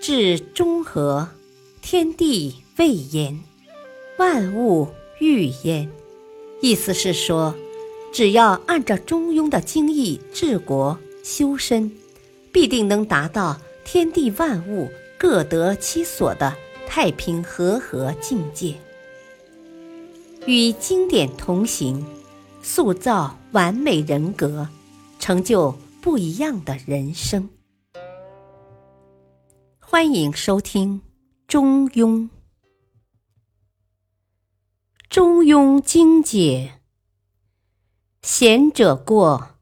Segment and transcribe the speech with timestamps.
[0.00, 1.28] 至中和，
[1.82, 3.38] 天地未焉，
[4.18, 4.88] 万物
[5.20, 5.90] 欲焉。
[6.62, 7.54] 意思是说，
[8.10, 11.92] 只要按照中庸的精义治国修身，
[12.50, 16.56] 必定能达到天地万物各得其所的
[16.86, 18.74] 太平和合境界。
[20.46, 22.02] 与经典同行，
[22.62, 24.66] 塑造完美人格，
[25.18, 27.50] 成就不一样的人生。
[29.92, 31.00] 欢迎收听
[31.48, 32.10] 《中庸》。
[35.08, 36.74] 中庸精解：
[38.22, 39.56] 贤者过，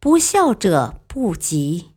[0.00, 1.90] 不孝者不及。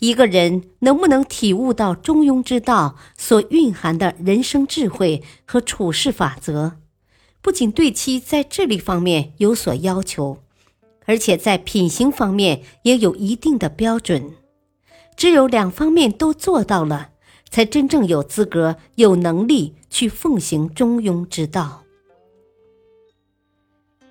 [0.00, 6.76] 一个人能不能体悟到中庸之道所蕴含的人生智慧和处事法则，
[7.40, 10.42] 不仅对其在智力方面有所要求，
[11.06, 14.36] 而且在品行方面也有一定的标准。
[15.20, 17.10] 只有两方面都做到了。
[17.50, 21.82] 才真正有资格、有能力去奉行中庸之道。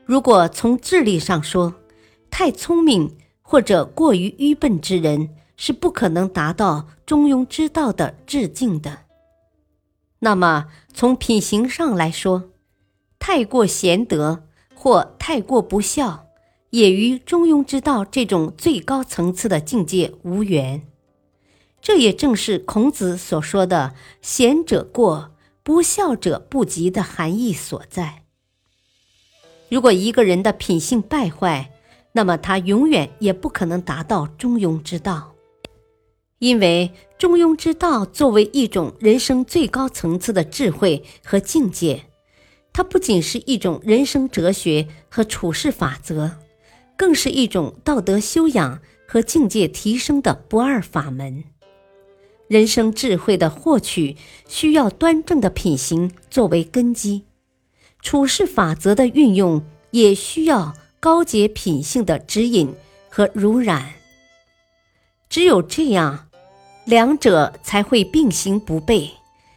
[0.06, 1.74] 如果从智力上说，
[2.30, 9.06] 太聪明或者过于愚笨之人是不可能达到中庸之道的致敬的。
[10.20, 12.50] 那么从品行上来说，
[13.18, 14.44] 太过贤德
[14.76, 16.28] 或太过不孝，
[16.72, 20.89] 也与中庸之道这种最高层次的境界无缘。
[21.82, 25.32] 这也正是孔子所说的“贤者过，
[25.64, 28.24] 不孝者不及”的含义所在。
[29.70, 31.72] 如果一个人的品性败坏，
[32.12, 35.36] 那么他永远也不可能达到中庸之道，
[36.40, 42.06] 因为中庸之道作为一种人生最高层次的智慧和境界，
[42.74, 46.32] 它不仅是一种人生哲学和处事法则，
[46.98, 51.44] 更是一种道德修养和境界提升的不二法门。
[52.50, 57.26] 人生智慧的获取需要端正的品行作为根基，
[58.02, 62.74] 处事法则的运用也需要高洁品性的指引
[63.08, 63.94] 和濡染。
[65.30, 66.28] 只有这样，
[66.86, 69.12] 两者才会并行不悖，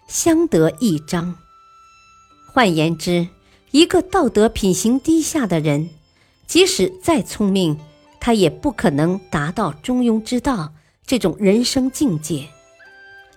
[0.06, 1.34] 相得益彰。
[2.52, 3.26] 换言之，
[3.70, 5.88] 一个道德品行低下的人，
[6.46, 7.78] 即使再聪明，
[8.20, 10.74] 他也不可能达到中庸之道
[11.06, 12.48] 这种人生境界。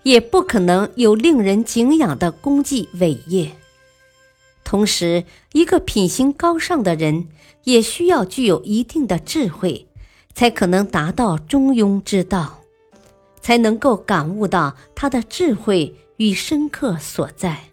[0.06, 3.52] 也不可能有令人敬仰的功绩伟业。
[4.64, 7.28] 同时，一个品行高尚的人
[7.64, 9.88] 也需要具有一定的智慧，
[10.36, 12.62] 才可能达到中庸之道，
[13.42, 17.64] 才能够感悟到他的智慧与深刻所在。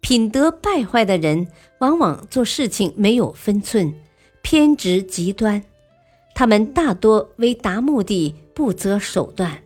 [0.00, 1.48] 品德败坏的人，
[1.80, 3.92] 往往做事情没有分寸，
[4.40, 5.62] 偏执极端，
[6.34, 9.64] 他们大多为达目的不择手段。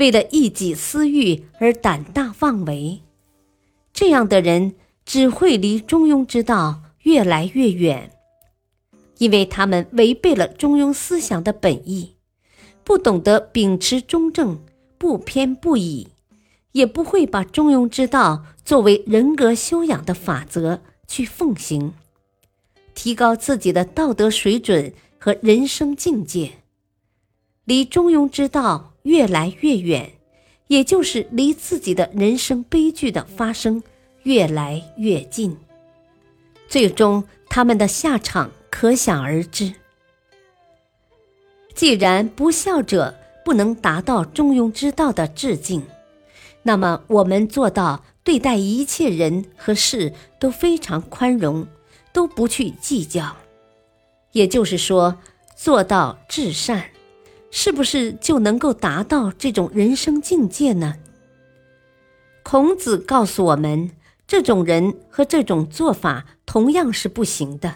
[0.00, 3.02] 为了一己私欲而胆大妄为，
[3.92, 4.74] 这样的人
[5.04, 8.10] 只会离中庸之道越来越远，
[9.18, 12.14] 因为他们违背了中庸思想的本意，
[12.82, 14.58] 不懂得秉持中正，
[14.96, 16.08] 不偏不倚，
[16.72, 21.92] 也不会把中庸之道作为人格修养的法则去奉行，
[22.94, 26.52] 提高自己的道德水准和人生境界，
[27.66, 28.89] 离中庸之道。
[29.02, 30.12] 越来越远，
[30.66, 33.82] 也就是离自己的人生悲剧的发生
[34.24, 35.56] 越来越近。
[36.68, 39.74] 最终，他们的下场可想而知。
[41.74, 45.82] 既然不孝者不能达到中庸之道的致敬，
[46.62, 51.66] 那么我们做到对待一切人和事都非常宽容，
[52.12, 53.34] 都不去计较，
[54.32, 55.16] 也就是说，
[55.56, 56.89] 做到至善。
[57.50, 60.94] 是不是就能够达到这种人生境界呢？
[62.42, 63.90] 孔子告诉我们，
[64.26, 67.74] 这种人和这种做法同样是不行的，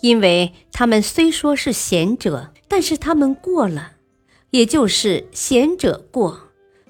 [0.00, 3.92] 因为他们虽说是贤者，但是他们过了，
[4.50, 6.40] 也就是贤者过，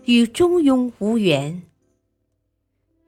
[0.05, 1.63] 与中庸无缘。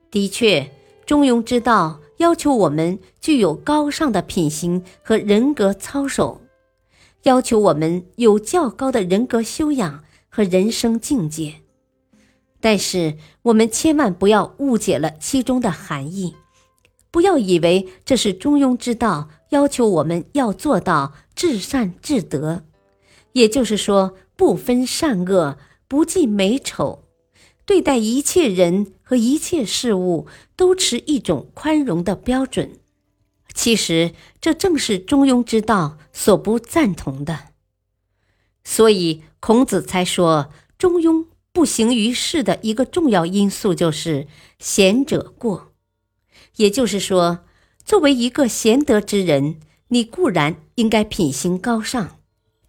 [0.09, 0.71] 的确，
[1.05, 6.40] 中庸之道要求我们具有高尚的品行和人格操守。
[7.23, 11.55] 要求我们有较高的人格修养和人生境界，
[12.59, 16.35] 但是我们千万不要误解了其中的含义，
[17.11, 22.63] 不要以为这是中庸之道要求我们要做到至善至德，
[23.33, 25.57] 也就是说不分善恶，
[25.87, 27.03] 不计美丑，
[27.65, 30.25] 对待一切人和一切事物
[30.55, 32.71] 都持一种宽容的标准。
[33.53, 37.49] 其实，这正是中庸之道所不赞同的。
[38.63, 44.27] 所以孔子才说，中庸不行于世的一个重要因素就是
[44.59, 45.73] 贤者过。
[46.57, 47.39] 也就是说，
[47.83, 49.59] 作为一个贤德之人，
[49.89, 52.19] 你固然应该品行高尚，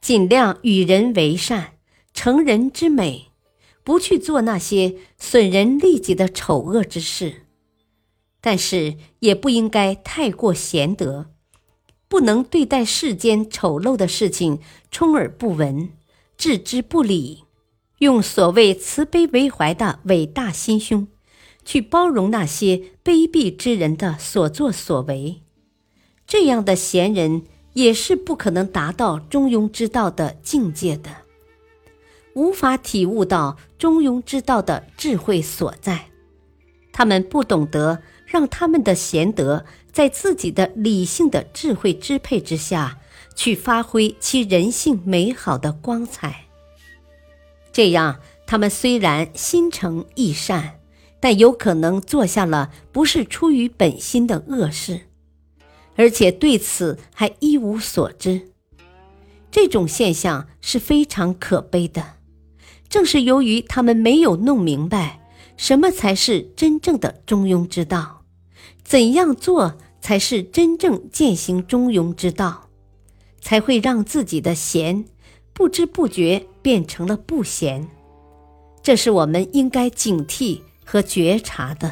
[0.01, 1.75] 尽量与人为善，
[2.13, 3.31] 成人之美，
[3.85, 7.42] 不去做那些损人利己的丑恶之事。
[8.43, 11.31] 但是，也不应该太过贤德。
[12.09, 14.59] 不能对待世间丑陋的事情
[14.91, 15.91] 充耳不闻、
[16.37, 17.45] 置之不理，
[18.01, 21.09] 用所谓慈悲为怀的伟大心胸，
[21.65, 25.41] 去包容那些卑鄙之人的所作所为。
[26.27, 31.11] 这样的贤人也是不可能达到中庸之道的境界的，
[32.35, 36.07] 无法体悟到中庸之道的智慧所在。
[36.93, 39.65] 他们不懂得让他们的贤德。
[39.93, 42.99] 在自己的理性的智慧支配之下，
[43.37, 46.47] 去发挥其人性美好的光彩。
[47.71, 50.81] 这样，他们虽然心诚意善，
[51.21, 55.03] 但有可能做下了不是出于本心的恶事，
[55.97, 58.49] 而且对此还一无所知。
[59.51, 62.15] 这种现象是非常可悲的。
[62.89, 65.21] 正是由于他们没有弄明白
[65.59, 68.22] 什么才是真正的中庸之道。
[68.93, 69.73] 怎样做
[70.03, 72.69] 才是真正践行中庸之道，
[73.41, 75.07] 才会让自己的贤
[75.55, 77.89] 不知不觉变成了不贤？
[78.83, 81.91] 这是我们应该警惕和觉察的。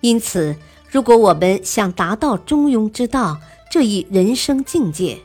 [0.00, 0.56] 因此，
[0.90, 3.38] 如果我们想达到中庸之道
[3.70, 5.18] 这一人生境界，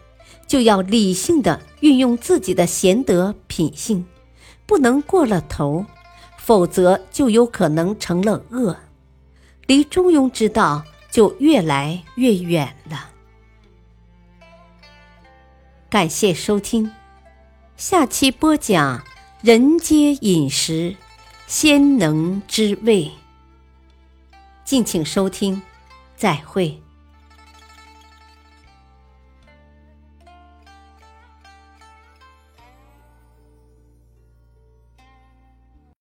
[0.46, 4.06] 就要理性的运用自己的贤德品性，
[4.66, 5.86] 不能过了头，
[6.38, 8.76] 否则就有可能成了恶。
[9.66, 13.10] 离中庸之道就越来越远了。
[15.90, 16.92] 感谢收听，
[17.78, 19.04] 下期播讲
[19.42, 20.96] 人皆饮食，
[21.48, 23.10] 先能知味。
[24.66, 25.62] 敬请收听，
[26.18, 26.83] 再会。